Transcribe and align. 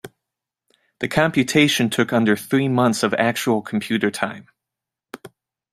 The 0.97 1.07
computation 1.07 1.91
took 1.91 2.11
under 2.11 2.35
three 2.35 2.67
months 2.67 3.03
of 3.03 3.13
actual 3.19 3.61
computer 3.61 4.09
time. 4.09 4.47